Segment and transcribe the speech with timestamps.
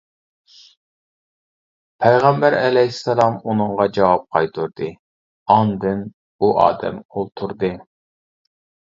[2.05, 4.87] پەيغەمبەر ئەلەيھىسسالام ئۇنىڭغا جاۋاب قايتۇردى،
[5.57, 6.01] ئاندىن
[6.45, 7.71] ئۇ ئادەم ئولتۇردى.